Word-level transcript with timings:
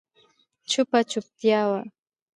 چوپه 0.69 0.99
چوپتیا 1.11 1.61
وه. 1.69 1.81